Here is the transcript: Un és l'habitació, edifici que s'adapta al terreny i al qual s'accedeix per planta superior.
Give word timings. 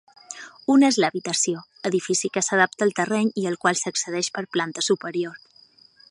Un 0.75 0.83
és 0.85 0.95
l'habitació, 1.01 1.59
edifici 1.89 2.31
que 2.37 2.43
s'adapta 2.47 2.85
al 2.87 2.95
terreny 3.01 3.29
i 3.41 3.47
al 3.51 3.59
qual 3.65 3.79
s'accedeix 3.81 4.31
per 4.39 4.45
planta 4.57 4.85
superior. 4.91 5.37